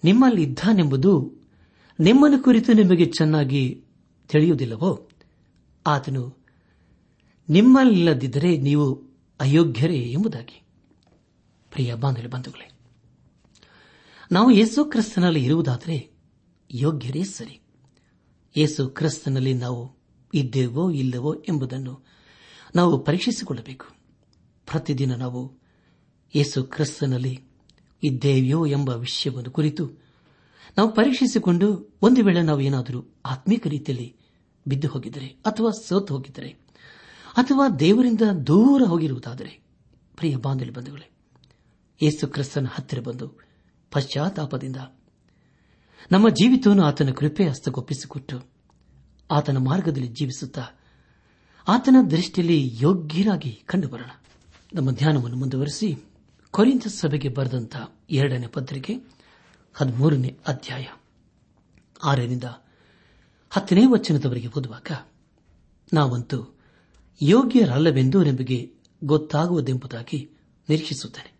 ನಿಮ್ಮಲ್ಲಿದ್ದಾನೆಂಬುದು 0.04 1.32
ನಿಮ್ಮನ್ನು 2.00 2.42
ಕುರಿತು 2.42 2.72
ನಿಮಗೆ 2.72 3.04
ಚೆನ್ನಾಗಿ 3.04 3.84
ತಿಳಿಯುವುದಿಲ್ಲವೋ? 4.28 5.08
ಆತನು, 5.86 6.46
ನಿಮ್ಮಲ್ಲಿಲ್ಲದಿದ್ದರೆ 7.48 8.56
ನೀವು 8.56 9.02
ಅಯೋಗ್ಯರೇ 9.40 9.98
ಎಂಬುದಾಗಿ. 9.98 10.62
ಪ್ರಿಯ 11.70 11.94
ಬಂಧುಗಳೇ, 11.94 12.70
ನಾವು 14.32 14.50
ಯೇಸು 14.50 14.84
ಕ್ರಿಸ್ತನಲ್ಲಿ 14.84 15.44
ಇರುವುದಾದರೆ 15.44 16.10
ಯೋಗ್ಯರೇ 16.70 17.22
ಸರಿ. 17.22 17.60
ಯೇಸು 18.56 18.88
ಕ್ರಿಸ್ತನಲ್ಲಿ 18.88 19.54
ನಾವು 19.54 19.96
ಇದ್ದೇವೋ 20.34 20.90
ಇಲ್ಲವೋ 20.90 21.34
ಎಂಬುದನ್ನು 21.34 22.04
ನಾವು 22.76 23.04
ಪರೀಕ್ಷಿಸಿಕೊಳ್ಳಬೇಕು. 23.04 23.86
ಪ್ರತಿದಿನ 24.66 25.14
ನಾವು 25.14 25.58
ಯೇಸು 26.34 26.64
ಕ್ರಿಸ್ತನಲ್ಲಿ 26.64 27.51
ಇದ್ದೇವೆಯೋ 28.02 28.66
ಎಂಬ 28.66 28.90
ವಿಷಯವನ್ನು 28.90 29.50
ಕುರಿತು 29.50 29.90
ನಾವು 30.78 30.92
ಪರೀಕ್ಷಿಸಿಕೊಂಡು 30.92 31.96
ಒಂದು 32.02 32.24
ವೇಳೆ 32.24 32.42
ನಾವು 32.42 32.60
ಏನಾದರೂ 32.60 33.04
ಆತ್ಮೀಕ 33.24 33.66
ರೀತಿಯಲ್ಲಿ 33.66 34.16
ಬಿದ್ದು 34.68 34.88
ಹೋಗಿದ್ದರೆ 34.88 35.26
ಅಥವಾ 35.26 35.70
ಸೋತು 35.70 36.14
ಹೋಗಿದ್ದರೆ 36.14 36.50
ಅಥವಾ 37.36 37.68
ದೇವರಿಂದ 37.68 38.20
ದೂರ 38.46 38.82
ಹೋಗಿರುವುದಾದರೆ, 38.82 39.62
ಪ್ರಿಯ 40.16 40.36
ಬಾಂಧವ್ಯ 40.36 40.70
ಬಂಧುಗಳೇ, 40.70 41.10
ಯೇಸು 42.02 42.28
ಕ್ರಿಸ್ತನ 42.28 42.66
ಹತ್ತಿರ 42.66 43.00
ಬಂದು 43.00 43.28
ಪಶ್ಚಾತ್ತಾಪದಿಂದ 43.90 44.76
ನಮ್ಮ 46.12 46.28
ಜೀವಿತವನ್ನು 46.28 46.84
ಆತನ 46.84 47.10
ಕೃಪೆ 47.10 47.48
ಹಸ್ತಗೊಪ್ಪಿಸಿಕೊಟ್ಟು 47.48 48.42
ಆತನ 49.30 49.56
ಮಾರ್ಗದಲ್ಲಿ 49.56 50.08
ಜೀವಿಸುತ್ತಾ 50.08 50.64
ಆತನ 51.68 51.96
ದೃಷ್ಟಿಯಲ್ಲಿ 52.10 52.70
ಯೋಗ್ಯರಾಗಿ 52.72 53.62
ಕಂಡುಬರೋಣ. 53.66 54.10
ನಮ್ಮ 54.74 54.90
ಧ್ಯಾನವನ್ನು 54.90 55.36
ಮುಂದುವರೆಸಿ 55.36 56.11
ಕೊರಿಂತ 56.52 56.86
ಸಭೆಗೆ 56.86 57.28
ಬರೆದಂತಹ 57.28 57.96
ಎರಡನೇ 58.10 58.46
ಪತ್ರಿಕೆ, 58.46 58.94
ಹದಿಮೂರನೇ 59.74 60.38
ಅಧ್ಯಾಯ. 60.46 60.86
ಆರರಿಂದ 62.04 62.44
ಹತ್ತನೇ 63.50 63.86
ವಚನದವರೆಗೆ 63.86 64.48
ಓದುವಾಗ, 64.58 64.90
ನಾವಂತೂ 65.92 66.56
ಯೋಗ್ಯರಲ್ಲವೆಂದು 67.22 68.22
ನಿಮಗೆ 68.22 68.72
ಗೊತ್ತಾಗುವುದೆಂಬುದಾಗಿ 69.04 70.30
ನಿರೀಕ್ಷಿಸುತ್ತೇನೆ. 70.68 71.32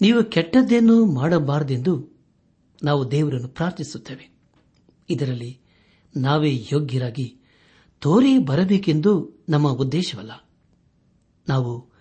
ನೀವು 0.00 0.24
ಕೆಟ್ಟದ್ದೇನು 0.24 1.06
ಮಾಡಬಾರದೆಂದು 1.06 2.08
ನಾವು 2.82 3.10
ದೇವರನ್ನು 3.10 3.48
ಪ್ರಾರ್ಥಿಸುತ್ತೇವೆ. 3.48 4.30
ಇದರಲ್ಲಿ 5.10 5.60
ನಾವೇ 6.16 6.56
ಯೋಗ್ಯರಾಗಿ 6.72 7.38
ತೋರಿ 8.00 8.38
ಬರಬೇಕೆಂದು 8.38 9.44
ನಮ್ಮ 9.48 9.68
ಉದ್ದೇಶವಲ್ಲ. 9.68 10.48
ನಾವು 11.48 11.91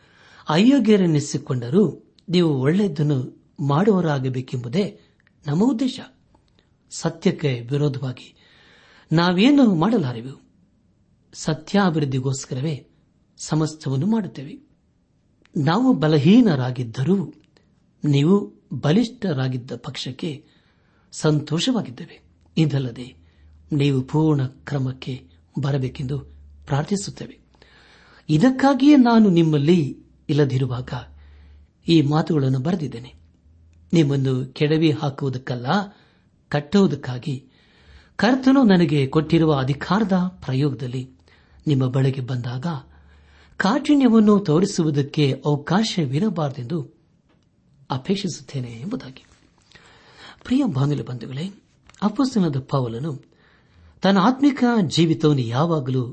ಅಯೋಗ್ಯರೆನ್ನಿಸಿಕೊಂಡರೂ 0.50 2.16
ನೀವು 2.30 2.62
ಒಳ್ಳೆಯದನ್ನು 2.62 3.46
ಮಾಡುವವರಾಗಬೇಕೆಂಬುದೇ 3.60 5.00
ನಮ್ಮ 5.48 5.64
ಉದ್ದೇಶ. 5.64 6.00
ಸತ್ಯಕ್ಕೆ 6.92 7.68
ವಿರೋಧವಾಗಿ 7.72 8.36
ನಾವೇನು 9.12 9.76
ಮಾಡಲಾರೆವು? 9.76 10.42
ಸತ್ಯಾಭಿವೃದ್ಧಿಗೋಸ್ಕರವೇ 11.34 12.88
ಸಮಸ್ತವನ್ನು 13.38 14.08
ಮಾಡುತ್ತೇವೆ. 14.08 14.60
ನಾವು 15.58 15.94
ಬಲಹೀನರಾಗಿದ್ದರೂ 15.94 17.34
ನೀವು 18.04 18.54
ಬಲಿಷ್ಠರಾಗಿದ್ದ 18.74 19.72
ಪಕ್ಷಕ್ಕೆ 19.76 20.46
ಸಂತೋಷವಾಗಿದ್ದೇವೆ. 21.12 22.22
ಇದಲ್ಲದೆ 22.58 23.16
ನೀವು 23.72 24.02
ಪೂರ್ಣ 24.02 24.46
ಕ್ರಮಕ್ಕೆ 24.46 25.28
ಬರಬೇಕೆಂದು 25.60 26.20
ಪ್ರಾರ್ಥಿಸುತ್ತೇವೆ. 26.66 27.40
ಇದಕ್ಕಾಗಿಯೇ 28.30 28.96
ನಾನು 28.96 29.30
ನಿಮ್ಮಲ್ಲಿ 29.30 29.98
ಇಲ್ಲದಿರುವಾಗ 30.32 30.90
ಈ 31.88 32.02
ಮಾತುಗಳನ್ನು 32.02 32.60
ಬರೆದಿದ್ದೇನೆ. 32.60 33.14
ನಿಮ್ಮನ್ನು 33.94 34.54
ಕೆಡವಿ 34.54 34.92
ಹಾಕುವುದಕ್ಕಲ್ಲ, 34.92 35.66
ಕಟ್ಟುವುದಕ್ಕಾಗಿ. 36.50 37.48
ಕರ್ತನು 38.16 38.64
ನನಗೆ 38.64 39.08
ಕೊಟ್ಟಿರುವ 39.08 39.54
ಅಧಿಕಾರದ 39.54 40.14
ಪ್ರಯೋಗದಲ್ಲಿ 40.46 41.12
ನಿಮ್ಮ 41.68 41.88
ಬಳಿಗೆ 41.88 42.22
ಬಂದಾಗ 42.22 42.66
ಕಾಠಿಣ್ಯವನ್ನು 43.58 44.40
ತೋರಿಸುವುದಕ್ಕೆ 44.40 45.42
ಅವಕಾಶವಿರಬಾರದೆಂದು 45.46 47.02
ಅಪೇಕ್ಷಿಸುತ್ತೇನೆ 47.90 48.68
ಎಂಬುದಾಗಿ. 48.68 49.26
ಪ್ರಿಯ 50.44 50.64
ಬಾನುಲಿ 50.64 51.06
ಬಂಧುಗಳೇ 51.06 51.64
ಅಪಸ್ತನದ 52.02 52.60
ಪೌಲನು 52.60 53.24
ತನ್ನ 54.02 54.18
ಆತ್ಮಿಕ 54.18 54.64
ಜೀವಿತವನ್ನು 54.88 55.42
ಯಾವಾಗಲೂ 55.42 56.12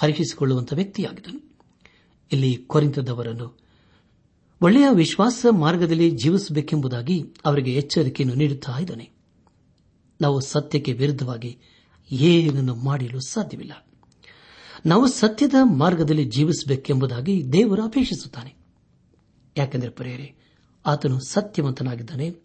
ಪರೀಕ್ಷಿಸಿಕೊಳ್ಳುವಂತಹ 0.00 0.76
ವ್ಯಕ್ತಿಯಾಗಿದ್ದನು. 0.76 1.47
ಇಲ್ಲಿ 2.32 2.56
ಕೊರಿಂತದವರನ್ನು 2.56 3.58
ಒಳ್ಳೆಯ 4.62 4.86
ವಿಶ್ವಾಸ 4.94 5.46
ಮಾರ್ಗದಲ್ಲಿ 5.50 6.10
ಜೀವಿಸಬೇಕೆಂಬುದಾಗಿ 6.10 7.24
ಅವರಿಗೆ 7.44 7.74
ಎಚ್ಚರಿಕೆಯನ್ನು 7.74 8.34
ನೀಡುತ್ತಾ 8.34 8.78
ಇದ್ದಾನೆ. 8.78 9.10
ನಾವು 10.20 10.40
ಸತ್ಯಕ್ಕೆ 10.40 10.92
ವಿರುದ್ಧವಾಗಿ 10.92 11.58
ಏನನ್ನು 12.12 12.74
ಮಾಡಲು 12.74 13.20
ಸಾಧ್ಯವಿಲ್ಲ. 13.20 13.86
ನಾವು 14.86 15.06
ಸತ್ಯದ 15.06 15.54
ಮಾರ್ಗದಲ್ಲಿ 15.62 16.24
ಜೀವಿಸಬೇಕೆಂಬುದಾಗಿ 16.24 17.52
ದೇವರು 17.52 17.82
ಅಪೇಕ್ಷಿಸುತ್ತಾನೆ. 17.82 18.54
ಯಾಕೆಂದರೆ 19.56 19.90
ಪರಿಯರೆ, 19.90 20.34
ಆತನು 20.86 21.20
ಸತ್ಯವಂತನಾಗಿದ್ದಾನೆ. 21.20 22.36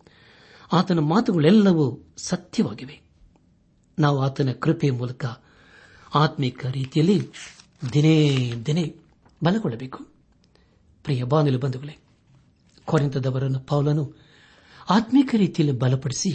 ಆತನ 0.73 0.99
ಮಾತುಗಳೆಲ್ಲವೂ 0.99 2.13
ಸತ್ಯವಾಗಿವೆ. 2.17 3.01
ನಾವು 3.99 4.21
ಆತನ 4.21 4.51
ಕೃಪೆಯ 4.51 4.91
ಮೂಲಕ 4.91 5.25
ಆತ್ಮಿಕ 6.15 6.65
ರೀತಿಯಲ್ಲಿ 6.65 7.21
ದಿನೇ 7.93 8.53
ದಿನೇ 8.65 8.95
ಬಲಗೊಳ್ಳಬೇಕು 9.43 9.99
ಪ್ರಿಯ 11.03 11.23
ಬಾನಿಲು 11.23 11.60
ಬಂಧುಗಳೇ 11.60 11.95
ಕೊರೆಂತದವರನ್ನು 12.86 13.60
ಪೌಲನು 13.60 14.03
ಆತ್ಮಿಕ 14.89 15.36
ರೀತಿಯಲ್ಲಿ 15.38 15.79
ಬಲಪಡಿಸಿ 15.79 16.32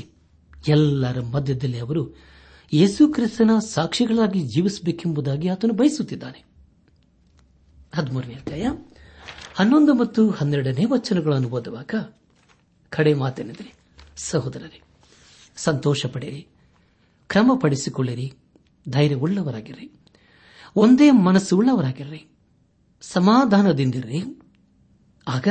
ಎಲ್ಲರ 0.68 1.21
ಮಧ್ಯದಲ್ಲಿ 1.21 1.79
ಅವರು 1.79 2.03
ಯೇಸು 2.73 3.12
ಕ್ರಿಸ್ತನ 3.12 3.51
ಸಾಕ್ಷಿಗಳಾಗಿ 3.59 4.40
ಜೀವಿಸಬೇಕೆಂಬುದಾಗಿ 4.40 5.49
ಆತನು 5.49 5.75
ಬಯಸುತ್ತಿದ್ದಾನೆ. 5.75 6.44
ಹದಿಮೂರನೇ 7.94 8.35
ಅಧ್ಯಾಯ, 8.35 8.66
ಹನ್ನೊಂದು 9.55 9.94
ಮತ್ತು 9.94 10.31
ಹನ್ನೆರಡನೇ 10.31 10.85
ವಚನಗಳನ್ನು 10.85 11.49
ಓದುವಾಗ 11.49 11.94
ಕಡೆ 12.90 13.14
ಮಾತೇನೆಂದರೆ 13.14 13.75
ಸಹೋದರರೇ, 14.16 14.81
ಸಂತೋಷ 15.57 16.07
ಪಡೆಯಿರಿ, 16.07 16.47
ಕ್ರಮಪಡಿಸಿಕೊಳ್ಳಿರಿ, 17.29 18.33
ಧೈರ್ಯವುಳ್ಳವರಾಗಿರ್ರಿ, 18.88 19.88
ಒಂದೇ 20.77 21.11
ಮನಸ್ಸು 21.11 21.57
ಸಮಾಧಾನದಿಂದಿರ್ರಿ 23.01 24.23
ಆಗ 25.29 25.49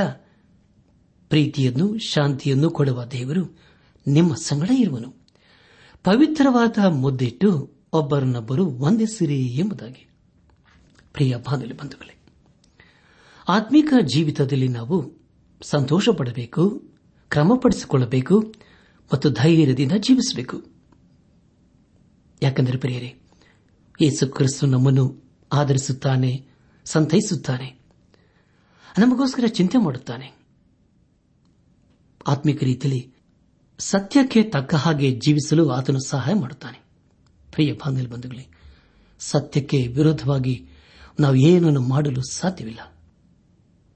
ಪ್ರೀತಿಯನ್ನು, 1.30 1.98
ಶಾಂತಿಯನ್ನು 1.98 2.70
ಕೊಡುವ 2.70 3.06
ದೇವರು 3.06 3.58
ನಿಮ್ಮ 4.08 4.36
ಸಂಗಡ 4.36 4.70
ಇರುವನು. 4.70 5.16
ಪವಿತ್ರವಾದ 6.04 6.86
ಮುದ್ದಿಟ್ಟು 6.86 7.74
ಒಬ್ಬರನ್ನೊಬ್ಬರು 7.94 8.78
ವಂದಿಸಿರಿ 8.78 9.46
ಎಂಬುದಾಗಿ. 9.46 10.08
ಪ್ರಿಯ 11.14 11.36
ಬಾಂಧವ್ಯ 11.36 11.74
ಬಂಧುಗಳೇ, 11.74 12.20
ಆತ್ಮಿಕ 13.48 13.94
ಜೀವಿತದಲ್ಲಿ 14.06 14.68
ನಾವು 14.68 15.18
ಸಂತೋಷ 15.62 16.10
ಪಡಬೇಕು 16.10 16.84
ಕ್ರಮಪಡಿಸಿಕೊಳ್ಳಬೇಕು 17.30 18.54
ಮತ್ತು 19.14 19.30
ಧೈರ್ಯದಿಂದ 19.30 19.92
ಜೀವಿಸಬೇಕು. 19.92 20.64
ಯಾಕೆಂದರೆ 22.44 22.78
ಪ್ರಿಯರೇ, 22.78 23.16
ಯೇಸು 24.02 24.28
ಕ್ರಿಸ್ತು 24.28 24.66
ನಮ್ಮನ್ನು 24.66 25.24
ಆಧರಿಸುತ್ತಾನೆ 25.54 26.57
ಸಂತೈಸುತ್ತಾನೆ. 26.88 27.80
ನಮಗೋಸ್ಕರ 28.98 29.44
ಚಿಂತೆ 29.48 29.78
ಮಾಡುತ್ತಾನೆ. 29.78 30.38
ಆತ್ಮಿಕ 32.28 32.64
ರೀತಿಯಲ್ಲಿ 32.64 33.14
ಸತ್ಯಕ್ಕೆ 33.80 34.44
ತಕ್ಕ 34.44 34.76
ಹಾಗೆ 34.76 35.12
ಜೀವಿಸಲು 35.12 35.70
ಆತನು 35.70 36.08
ಸಹಾಯ 36.08 36.34
ಮಾಡುತ್ತಾನೆ. 36.34 36.84
ಪ್ರಿಯ 37.52 37.74
ಬಾಂಧವ್ಯ 37.74 38.08
ಬಂಧುಗಳೇ, 38.08 38.48
ಸತ್ಯಕ್ಕೆ 39.20 39.88
ವಿರೋಧವಾಗಿ 39.88 40.68
ನಾವು 41.20 41.36
ಏನನ್ನು 41.36 41.82
ಮಾಡಲು 41.82 42.22
ಸಾಧ್ಯವಿಲ್ಲ. 42.32 42.80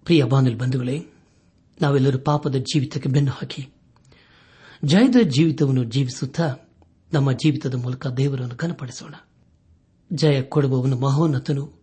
ಪ್ರಿಯ 0.04 0.24
ಬಾಂಧವ್ಯ 0.24 0.56
ಬಂಧುಗಳೇ, 0.56 1.06
ನಾವೆಲ್ಲರೂ 1.82 2.18
ಪಾಪದ 2.18 2.56
ಜೀವಿತಕ್ಕೆ 2.56 3.10
ಬೆನ್ನು 3.10 3.32
ಹಾಕಿ, 3.32 3.70
ಜಯದ 4.86 5.16
ಜೀವಿತವನ್ನು 5.24 5.84
ಜೀವಿಸುತ್ತಾ 5.84 6.56
ನಮ್ಮ 7.14 7.32
ಜೀವಿತದ 7.32 7.74
ಮೂಲಕ 7.74 8.08
ದೇವರನ್ನು 8.08 8.56
ಕನಪಡಿಸೋಣ 8.56 9.16
ಜಯ 10.14 10.42
ಕೊಡುವವನು 10.42 11.00
ಮಹೋನ್ನತನು 11.00 11.81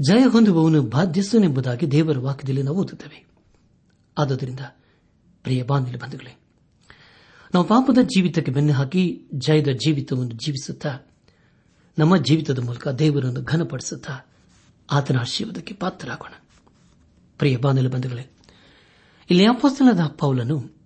ಜಯ 0.00 0.24
ಹೊಂದುವವನು 0.24 0.82
ಬಾಧ್ಯಸ್ಥನೆಂಬುದಾಗಿ 0.82 1.90
ದೇವರ 1.90 2.18
ವಾಕ್ಯದಲ್ಲಿ 2.18 2.62
ನಾವು 2.62 2.76
ಓದುತ್ತೇವೆ. 2.76 3.26
ಆದುದರಿಂದ, 4.18 4.60
ಪ್ರಿಯ 5.42 5.62
ಬಾಂಧವ್ಯ 5.62 5.96
ಬಂಧುಗಳೇ, 5.96 6.38
ನಾವು 7.54 7.66
ಪಾಪದ 7.66 7.98
ಜೀವಿತಕ್ಕೆ 8.02 8.52
ಬೆನ್ನು 8.52 8.72
ಹಾಕಿ 8.72 9.28
ಜಯದ 9.34 9.68
ಜೀವಿತವನ್ನು 9.68 10.32
ಜೀವಿಸುತ್ತಾ, 10.32 10.98
ನಮ್ಮ 11.98 12.16
ಜೀವಿತದ 12.16 12.58
ಮೂಲಕ 12.58 12.88
ದೇವರನ್ನು 12.88 13.42
ಘನಪಡಿಸುತ್ತಾ 13.42 14.18
ಆತನ 14.90 15.18
ಆಶೀರ್ವಾದಕ್ಕೆ 15.18 15.74
ಪಾತ್ರರಾಗೋಣ. 15.74 16.32
ಪ್ರಿಯ 17.38 17.56
ಬಾಂಧವ್ಯ 17.56 17.88
ಬಂಧುಗಳೇ, 17.88 18.30
ಇಲ್ಲಿ 19.30 19.44
ಅಪ್ಪಸ್ತನದ 19.44 20.06
ಪೌಲನು 20.06 20.76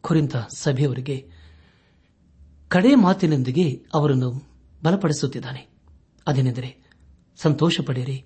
ಕುರಿತ 0.00 0.36
ಸಭೆಯವರಿಗೆ 0.36 1.30
ಕಡೆ 2.68 2.94
ಮಾತಿನೊಂದಿಗೆ 2.94 3.86
ಅವರನ್ನು 3.94 4.30
ಬಲಪಡಿಸುತ್ತಿದ್ದಾನೆ. 4.82 5.68
ಅದೇನೆಂದರೆ 6.26 6.90
ಸಂತೋಷ 7.36 7.80
ಪಡೆಯಿರಿ 7.86 8.24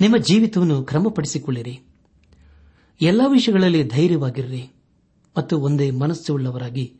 ನಿಮ್ಮ 0.00 0.16
ಜೀವಿತವನ್ನು 0.16 0.84
ಕ್ರಮಪಡಿಸಿಕೊಳ್ಳಿರಿ. 0.84 1.80
ಎಲ್ಲಾ 3.00 3.26
ವಿಷಯಗಳಲ್ಲಿ 3.26 3.88
ಧೈರ್ಯವಾಗಿರ್ರಿ 3.88 4.70
ಮತ್ತು 5.38 5.60
ಒಂದೇ 5.60 5.90
ಮನಸ್ಸುಳ್ಳವರಾಗಿ 5.90 6.96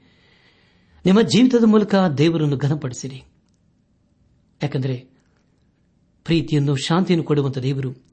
ನಿಮ್ಮ 1.06 1.22
ಜೀವಿತದ 1.22 1.64
ಮೂಲಕ 1.64 1.94
ದೇವರನ್ನು 1.94 2.56
ಘನಪಡಿಸಿರಿ. 2.56 3.22
ಯಾಕೆಂದರೆ 4.62 5.08
ಪ್ರೀತಿಯನ್ನು 6.24 6.76
ಶಾಂತಿಯನ್ನು 6.76 7.24
ಕೊಡುವಂತಹ 7.24 7.60
ದೇವರು 7.60 8.06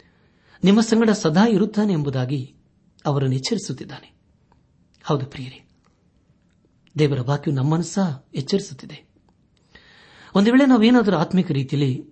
ನಿಮ್ಮ 0.63 0.81
ಸಂಗಡ 0.81 1.09
ಸದಾ 1.09 1.47
ಇರುತ್ತಾನೆ 1.47 1.93
ಎಂಬುದಾಗಿ 1.93 2.55
ಅವರನ್ನು 3.05 3.35
ಎಚ್ಚರಿಸುತ್ತಿದ್ದಾನೆ. 3.35 4.13
ಹೌದು 5.03 5.25
ಪ್ರಿಯರೇ, 5.25 5.69
ದೇವರ 6.99 7.21
ವಾಕ್ಯವು 7.21 7.57
ನಮ್ಮನ್ನು 7.57 7.85
ಸಹ 7.85 8.25
ಎಚ್ಚರಿಸುತ್ತಿದೆ. 8.35 9.09
ಒಂದು 10.35 10.51
ವೇಳೆ 10.51 10.65
ನಾವೇನಾದರೂ 10.65 11.17
ಆತ್ಮಿಕ 11.17 11.51
ರೀತಿಯಲ್ಲಿ 11.51 12.08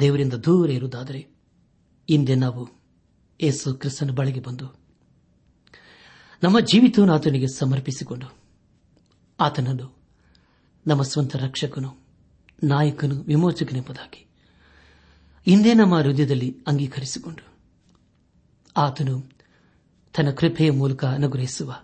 ದೇವರಿಂದ 0.00 0.32
ದೂರ 0.32 0.70
ಇರುವುದಾದರೆ 0.70 1.18
ಹಿಂದೆ 2.10 2.34
ನಾವು 2.34 2.68
ಯೇಸು 3.40 3.74
ಕ್ರಿಸ್ತನ 3.74 4.10
ಬಳಿಗೆ 4.10 4.40
ಬಂದು 4.40 4.78
ನಮ್ಮ 6.42 6.60
ಜೀವಿತವನ್ನು 6.60 7.14
ಆತನಿಗೆ 7.14 7.46
ಸಮರ್ಪಿಸಿಕೊಂಡು 7.46 8.38
ಆತನನ್ನು 9.40 9.98
ನಮ್ಮ 10.86 11.02
ಸ್ವಂತ 11.02 11.36
ರಕ್ಷಕನು, 11.36 12.06
ನಾಯಕನು 12.64 13.14
ವಿಮೋಚಕನೆಂಬುದಾಗಿ 13.14 14.26
ಹಿಂದೆ 15.46 15.74
ನಮ್ಮ 15.74 15.98
ಹೃದಯದಲ್ಲಿ 15.98 16.56
ಅಂಗೀಕರಿಸಿಕೊಂಡು 16.66 17.56
ಆತನು 18.76 19.22
ತನ್ನ 20.14 20.30
ಕೃಪೆಯ 20.30 20.70
ಮೂಲಕ 20.70 21.04
ಅನುಗ್ರಹಿಸುವ 21.04 21.74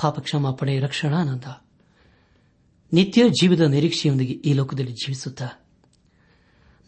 ಪಾಪ 0.00 0.20
ಕ್ಷಮಾಪಣೆ 0.20 0.78
ರಕ್ಷಣಾನಂದ 0.78 1.44
ನಿತ್ಯ 2.92 3.28
ಜೀವದ 3.28 3.60
ನಿರೀಕ್ಷೆಯೊಂದಿಗೆ 3.60 4.32
ಈ 4.32 4.52
ಲೋಕದಲ್ಲಿ 4.52 4.92
ಜೀವಿಸುತ್ತಾ 4.92 5.61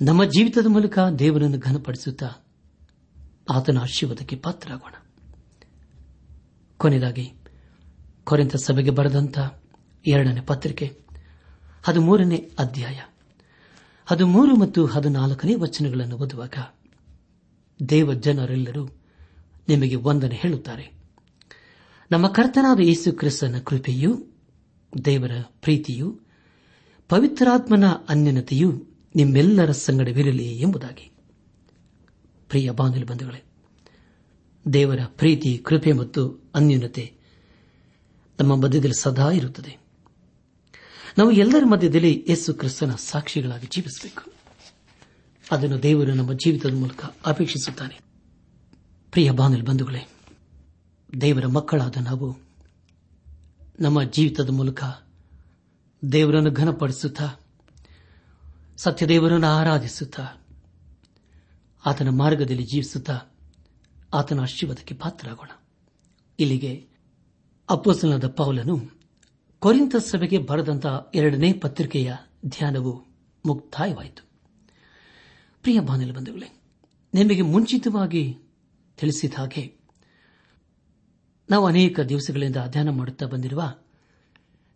ನಮ್ಮ 0.00 0.24
ಜೀವಿತದ 0.24 0.66
ಮೂಲಕ 0.66 0.98
ದೇವರನ್ನು 1.18 1.58
ಘನಪಡಿಸುತ್ತಾ 1.58 2.30
ಆತನ 3.50 3.78
ಆಶೀರ್ವಾದಕ್ಕೆ 3.78 4.36
ಪಾತ್ರರಾಗೋಣ. 4.36 4.92
ಕೊನೆಯದಾಗಿ 6.76 7.32
ಕೊರೆಂತ 8.24 8.56
ಸಭೆಗೆ 8.56 8.90
ಬರೆದಂತ 8.90 9.38
ಎರಡನೇ 10.06 10.40
ಪತ್ರಿಕೆ, 10.40 10.96
ಹದಿಮೂರನೇ 11.82 12.50
ಅಧ್ಯಾಯ, 12.58 13.00
ಹದಿಮೂರು 14.06 14.56
ಮತ್ತು 14.56 14.86
ಹದಿನಾಲ್ಕನೇ 14.86 15.54
ವಚನಗಳನ್ನು 15.54 16.16
ಓದುವಾಗ 16.16 16.54
ದೇವ 17.88 18.14
ಜನರೆಲ್ಲರೂ 18.14 18.86
ನಿಮಗೆ 19.68 19.96
ವಂದನೆ 19.96 20.34
ಹೇಳುತ್ತಾರೆ. 20.34 20.92
ನಮ್ಮ 22.10 22.28
ಕರ್ತನಾದ 22.28 22.80
ಯೇಸು 22.80 23.12
ಕ್ರಿಸ್ತನ 23.12 23.58
ಕೃಪೆಯೂ 23.58 24.24
ದೇವರ 25.04 25.30
ಪ್ರೀತಿಯು 25.60 26.20
ಪವಿತ್ರಾತ್ಮನ 27.08 27.84
ಅನ್ಯನತೆಯು 28.08 28.93
ನಿಮ್ಮೆಲ್ಲರ 29.14 29.70
ಸಂಗಡವಿರಲಿ 29.70 30.58
ಎಂಬುದಾಗಿ. 30.58 31.10
ಪ್ರಿಯ 32.48 32.70
ಬಾಂಧವ್ಯ 32.70 33.04
ಬಂಧುಗಳೇ, 33.04 33.44
ದೇವರ 34.72 35.00
ಪ್ರೀತಿ, 35.06 35.58
ಕೃಪೆ 35.58 35.92
ಮತ್ತು 35.92 36.50
ಅನ್ಯೂನತೆ 36.54 37.14
ನಮ್ಮ 38.40 38.56
ಮಧ್ಯದಲ್ಲಿ 38.56 39.00
ಸದಾ 39.00 39.30
ಇರುತ್ತದೆ. 39.30 39.78
ನಾವು 41.18 41.30
ಎಲ್ಲರ 41.30 41.64
ಮಧ್ಯದಲ್ಲಿ 41.64 42.26
ಯೇಸು 42.28 42.54
ಕ್ರಿಸ್ತನ 42.54 42.94
ಸಾಕ್ಷಿಗಳಾಗಿ 42.94 43.66
ಜೀವಿಸಬೇಕು. 43.66 44.32
ಅದನ್ನು 45.50 45.82
ದೇವರು 45.82 46.14
ನಮ್ಮ 46.14 46.32
ಜೀವಿತದ 46.32 46.74
ಮೂಲಕ 46.74 47.04
ಅಪೇಕ್ಷಿಸುತ್ತಾನೆ. 47.26 48.00
ಪ್ರಿಯ 49.10 49.30
ಬಾನಲ್ 49.30 49.62
ಬಂಧುಗಳೇ, 49.62 50.08
ದೇವರ 51.20 51.46
ಮಕ್ಕಳಾದ 51.46 51.96
ನಾವು 51.96 52.38
ನಮ್ಮ 53.80 54.02
ಜೀವಿತದ 54.02 54.50
ಮೂಲಕ 54.50 54.84
ದೇವರನ್ನು 56.12 56.50
ಘನಪಡಿಸುತ್ತಾ 56.50 57.28
ಸತ್ಯದೇವರನ್ನು 58.76 59.46
ಆರಾಧಿಸುತ್ತಾ 59.46 60.46
ಆತನ 61.86 62.08
ಮಾರ್ಗದಲ್ಲಿ 62.08 62.64
ಜೀವಿಸುತ್ತಾ 62.64 63.20
ಆತನ 64.14 64.40
ಆಶೀರ್ವಾದಕ್ಕೆ 64.40 64.94
ಪಾತ್ರರಾಗೋಣ. 64.94 65.50
ಇಲ್ಲಿಗೆ 66.38 66.88
ಅಪ್ಪಸಲಾದ 67.70 68.28
ಪೌಲನು 68.28 68.90
ಕೊರಿಂತ 69.58 69.96
ಸಭೆಗೆ 69.96 70.38
ಬರೆದಂತಹ 70.38 71.10
ಎರಡನೇ 71.14 71.52
ಪತ್ರಿಕೆಯ 71.52 72.14
ಧ್ಯಾನವು 72.46 73.04
ಮುಕ್ತಾಯವಾಯಿತು. 73.46 74.28
ಪ್ರಿಯ 75.62 75.80
ಬಾನಿಲ 75.80 76.12
ಬಂಧುಗಳೇ, 76.12 76.62
ನಿಮಗೆ 77.14 77.42
ಮುಂಚಿತವಾಗಿ 77.42 78.38
ತಿಳಿಸಿದ 78.96 79.34
ಹಾಗೆ 79.38 79.74
ನಾವು 81.50 81.66
ಅನೇಕ 81.66 82.00
ದಿವಸಗಳಿಂದ 82.00 82.56
ಅಧ್ಯಯನ 82.56 82.90
ಮಾಡುತ್ತಾ 82.90 83.26
ಬಂದಿರುವ 83.26 83.74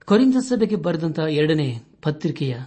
ಕೊರಿಂದ 0.04 0.36
ಸಭೆಗೆ 0.36 0.76
ಬರೆದಂತಹ 0.76 1.22
ಎರಡನೇ 1.22 1.80
ಪತ್ರಿಕೆಯ 2.02 2.58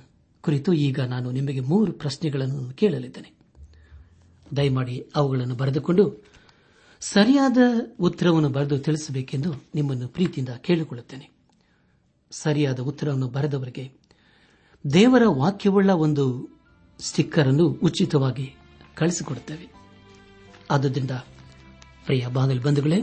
ಕುರಿತು 0.41 0.73
ಈಗ 0.73 0.99
ನಾನು 0.99 1.32
ನಿಮಗೆ 1.32 1.60
ಮೂರು 1.60 1.91
ಪ್ರಶ್ನೆಗಳನ್ನು 1.91 2.73
ಕೇಳಲಿದ್ದೇನೆ. 2.73 3.34
ದಯಮಾಡಿ 4.56 5.10
ಅವುಗಳನ್ನು 5.15 5.56
ಬರೆದುಕೊಂಡು 5.56 6.23
ಸರಿಯಾದ 6.99 7.58
ಉತ್ತರವನ್ನು 7.99 8.49
ಬರೆದು 8.49 8.80
ತಿಳಿಸಬೇಕೆಂದು 8.80 9.54
ನಿಮ್ಮನ್ನು 9.75 10.08
ಪ್ರೀತಿಯಿಂದ 10.08 10.49
ಕೇಳಿಕೊಳ್ಳುತ್ತೇನೆ. 10.49 11.30
ಸರಿಯಾದ 12.32 12.80
ಉತ್ತರವನ್ನು 12.80 13.27
ಬರೆದವರಿಗೆ 13.27 13.91
ದೇವರ 14.93 15.23
ವಾಕ್ಯವುಳ್ಳ 15.27 15.89
ಒಂದು 15.89 16.49
ಸ್ಟಿಕ್ಕರ್ 16.99 17.47
ಅನ್ನು 17.47 17.67
ಉಚಿತವಾಗಿ 17.67 18.56
ಕಳಿಸಿಕೊಡುತ್ತೇವೆ. 18.95 19.73
ಆದ್ದರಿಂದ 20.71 21.12
ಪ್ರಿಯ 22.06 22.27
ಬಾಂಧವ್ಯ 22.34 22.60
ಬಂಧುಗಳೇ, 22.60 23.01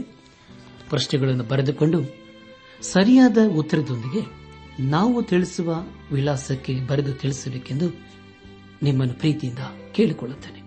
ಪ್ರಶ್ನೆಗಳನ್ನು 0.89 1.43
ಬರೆದುಕೊಂಡು 1.43 2.01
ಸರಿಯಾದ 2.81 3.37
ಉತ್ತರದೊಂದಿಗೆ 3.57 4.38
ನಾವು 4.79 5.23
ತಿಳಿಸುವ 5.23 5.75
ವಿಳಾಸಕ್ಕೆ 6.11 6.75
ಬರೆದು 6.87 7.13
ತಿಳಿಸಬೇಕೆಂದು 7.13 8.09
ನಿಮ್ಮನ್ನು 8.83 9.13
ಪ್ರೀತಿಯಿಂದ 9.13 9.59
ಕೇಳಿಕೊಳ್ಳುತ್ತೇನೆ. 9.91 10.59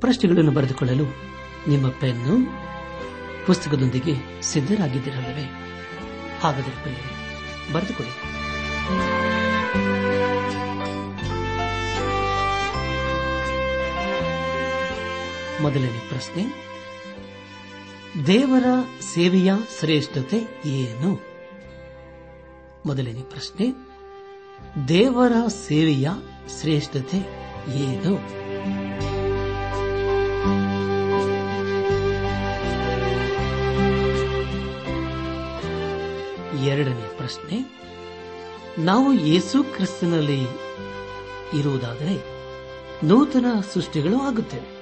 ಪ್ರಶ್ನೆಗಳನ್ನು 0.00 0.50
ಬರೆದುಕೊಳ್ಳಲು 0.50 1.04
ನಿಮ್ಮ 1.68 1.88
ಪೆನ್ನು 1.88 2.46
ಪುಸ್ತಕದೊಂದಿಗೆ 3.46 4.42
ಸಿದ್ದರಾಗಿದ್ದಿರಲ್ಲವೇ 4.42 5.50
ಹಾಗಾದರೆ 6.40 7.72
ಬರೆದುಕೊಳ್ಳಿ. 7.72 8.36
ಮೊದಲನೇ 15.62 16.08
ಪ್ರಶ್ನೆ, 16.08 16.46
ದೇವರ 18.26 18.64
ಸೇವೆಯ 19.14 19.52
ಶ್ರೇಷ್ಠತೆ 19.78 20.68
ಏನು? 20.68 21.35
ಮೊದಲನೇ 22.86 23.22
ಪ್ರಶ್ನೆ, 23.22 23.72
ದೇವರ 24.88 25.32
ಸೇವೆಯ 25.48 26.08
ಶ್ರೇಷ್ಠತೆ 26.60 27.16
ಏನು? 27.74 28.14
ಎರಡನೇ 36.64 37.10
ಪ್ರಶ್ನೆ, 37.16 37.80
ನಾವು 38.78 39.12
ಯೇಸು 39.12 39.64
ಕ್ರಿಸ್ತನಲ್ಲಿ 39.64 40.42
ಇರುವುದಾದರೆ 41.58 42.24
ನೂತನ 43.04 43.46
ಸೃಷ್ಟಿಗಳು 43.74 44.20
ಆಗುತ್ತವೆ. 44.20 44.76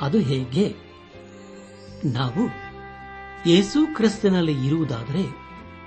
ಅದು 0.00 0.18
ಹೇಗೆ? 0.18 0.74
ನಾವು 2.04 2.48
ಯೇಸು 3.50 3.94
ಕ್ರಿಸ್ತನಲ್ಲಿ 3.94 4.66
ಇರುವುದಾದರೆ 4.66 5.43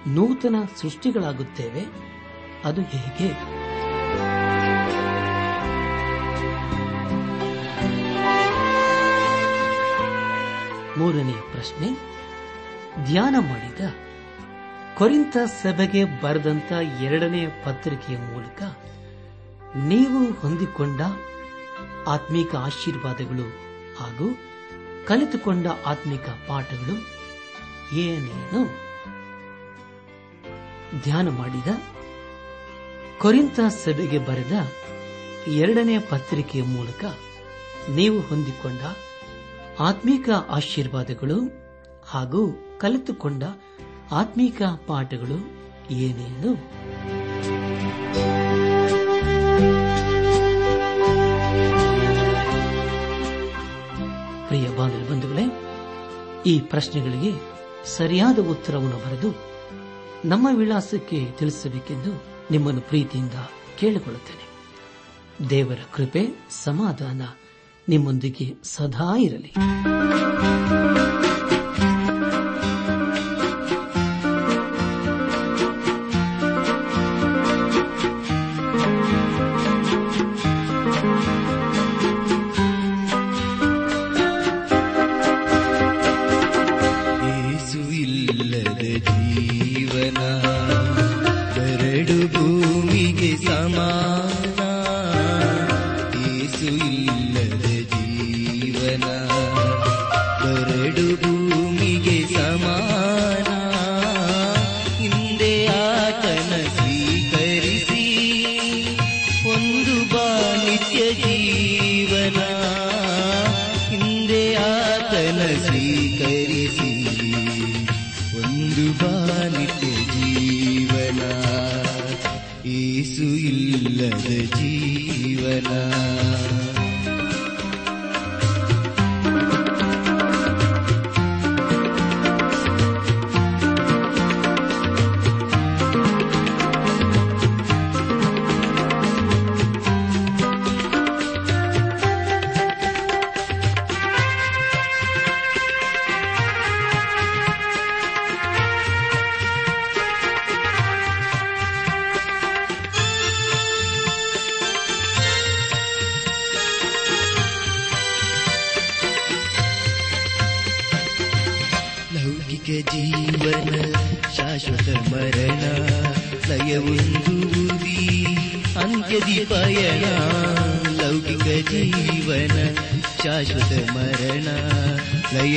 ನೂತನ 0.08 0.56
ಸೃಷ್ಟಿಗಳಾಗುತ್ತೇವೆ. 0.82 1.86
ಅದು 2.66 2.82
ಹೇಗೆ? 2.82 3.32
ಮೂರನೇ 11.00 11.34
ಪ್ರಶ್ನೆ, 11.34 11.90
ಧ್ಯಾನ 13.06 13.36
ಮಾಡಿದ 13.40 13.80
ಕೊರಿಂತ 14.98 15.38
ಸಭೆಗೆ 15.38 16.22
ಬರೆದಂತ 16.22 16.72
ಎರಡನೇ 17.02 17.48
ಪತ್ರಿಕೆಯ 17.48 18.18
ಮೂಲಕ 18.18 18.64
ನೀವು 19.76 20.34
ಹೊಂದಿಕೊಂಡ 20.34 21.02
ಆತ್ಮಿಕ 22.08 22.56
ಆಶೀರ್ವಾದಗಳು 22.56 23.44
ಹಾಗೂ 24.00 24.38
ಕಲಿತುಕೊಂಡ 25.08 25.68
ಆತ್ಮಿಕ 25.86 26.30
ಪಾಠಗಳು 26.48 27.18
ಏನೇನು? 27.96 28.87
ಧ್ಯಾನ 31.04 31.30
ಮಾಡಿದ 31.30 31.68
ಕೊರಿಂತ 33.20 33.60
ಸಭೆಗೆ 33.70 34.20
ಬರೆದ 34.20 34.52
ಎರಡನೇ 35.48 35.98
ಪತ್ರಿಕೆಯ 35.98 36.64
ಮೂಲಕ 36.64 37.06
ನೀವು 37.90 38.20
ಹೊಂದಿಕೊಂಡ 38.20 38.80
ಆತ್ಮೀಕ 39.80 40.30
ಆಶೀರ್ವಾದಗಳು 40.50 41.38
ಹಾಗೂ 42.06 42.42
ಕಲಿತುಕೊಂಡ 42.80 43.44
ಆತ್ಮೀಕ 44.12 44.62
ಪಾಠಗಳು 44.88 45.38
ಏನೇನು? 45.92 46.52
ಪ್ರಿಯ 54.48 54.68
ಬಂಧುಗಳೇ, 55.10 55.44
ಈ 56.46 56.60
ಪ್ರಶ್ನೆಗಳಿಗೆ 56.60 57.32
ಸರಿಯಾದ 57.86 58.40
ಉತ್ತರವನ್ನು 58.40 58.98
ಬರೆದು 58.98 59.47
ನಮ್ಮ 60.26 60.48
ವಿಳಾಸಕ್ಕೆ 60.54 61.32
ತಿಳಿಸಬೇಕೆಂದು 61.38 62.24
ನಿಮ್ಮನ್ನು 62.52 62.82
ಪ್ರೀತಿಯಿಂದ 62.82 63.34
ಕೇಳಿಕೊಳ್ಳುತ್ತೇನೆ. 63.80 64.48
ದೇವರ 65.50 65.78
ಕೃಪೆ 65.94 66.28
ಸಮಾಧಾನ 66.50 67.22
ನಿಮ್ಮೊಂದಿಗೆ 67.90 68.56
ಸದಾ 68.64 69.18
ಇರಲಿ. 69.18 69.54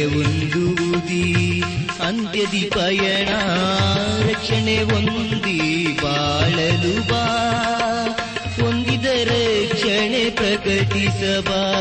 ಲಯವೊಂದುವುದಿ 0.00 1.62
ಅಂತ್ಯದಿ 2.02 2.70
ಪಯಣ, 2.70 3.28
ರಕ್ಷಣೆ 4.30 4.82
ಒಂದಿ 4.82 5.86
ಬಾಳಲು 6.02 7.08
ಬಾ. 7.08 7.26
ಹೊಂದಿದ 8.60 9.04
ರಕ್ಷಣೆ 9.04 10.30
ಪ್ರಕಟಿಸಬಾ. 10.30 11.74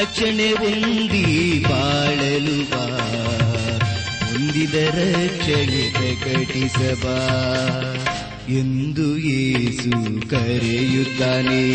ರಕ್ಷಣೆ 0.00 0.52
ಒಂದಿ 0.52 1.58
ಬಾಳಲು 1.58 2.70
ಬಾ. 2.70 3.00
ಹೊಂದಿದ 4.30 4.74
ರಕ್ಷಣೆ 4.74 5.92
ಪ್ರಕಟಿಸಬಾ. 5.92 7.28
ಎಂದು 8.48 9.18
ಏಸು 9.18 10.30
ಕರೆಯುತ್ತಾನೆ. 10.30 11.74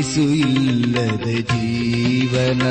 ಏಸು 0.00 0.34
ಇಲ್ಲದ 0.34 1.52
ಜೀವನ, 1.52 2.62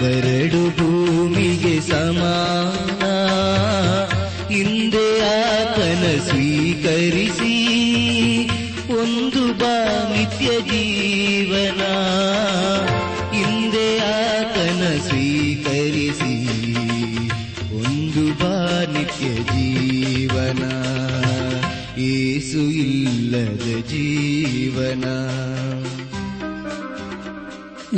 ಬರಡು 0.00 0.70
ಭೂಮಿಗೆ 0.70 1.80
ಸಮಾನ. 1.80 3.04
ಹಿಂದೆ 4.54 5.20
ಆತನ 5.20 6.30
ಸ್ವೀಕರಿಸಿ 6.30 7.54
ಒಂದು 9.00 9.52
ಬಾ 9.52 10.08
ನಿತ್ಯ 10.16 10.46
ಜೀವನ. 10.46 11.82
ಹಿಂದೆ 13.32 13.98
ಆತನ 13.98 14.98
ಸ್ವೀಕರಿಸಿ 15.08 16.46
ಒಂದು 17.72 18.32
ಬಾ 18.32 18.84
ನಿತ್ಯ 18.92 19.28
ಜೀವನ. 19.28 20.62
ಏಸು 21.98 22.58
ಇಲ್ಲದ 22.58 23.88
ಜೀವನ. 23.88 25.04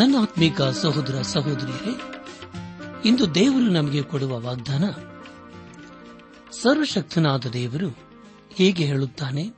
ನನ್ನ 0.01 0.15
ಆತ್ಮೀಕ 0.23 0.63
ಸಹೋದರ 0.63 1.23
ಸಹೋದರಿಯರೇ, 1.23 2.01
ಇಂದು 3.05 3.35
ದೇವರು 3.35 3.71
ನಮಗೆ 3.71 4.03
ಕೊಡುವ 4.03 4.41
ವಾಗ್ದಾನ, 4.41 4.85
ಸರ್ವಶಕ್ತನಾದ 6.63 7.47
ದೇವರು 7.47 7.89
ಹೀಗೆ 8.55 8.85
ಹೇಳುತ್ತಾನೆ, 8.85 9.51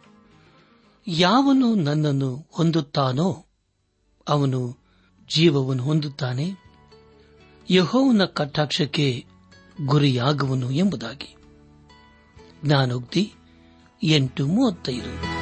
ಯಾವನು 1.07 1.75
ನನ್ನನ್ನು 1.75 2.49
ಹೊಂದುತ್ತಾನೋ 2.53 3.47
ಅವನು 4.29 4.79
ಜೀವವನ್ನು 5.35 5.83
ಹೊಂದುತ್ತಾನೆ, 5.83 6.53
ಯಹೋವನ 7.71 8.25
ಕಟಾಕ್ಷಕ್ಕೆ 8.25 9.25
ಗುರಿಯಾಗುವನು 9.87 10.71
ಎಂಬುದಾಗಿ. 10.71 11.37
ಜ್ಞಾನೋಕ್ತಿ 12.65 13.33
ಎಂಟು 14.03 14.47
ಮೂವತ್ತೈದು. 14.47 15.42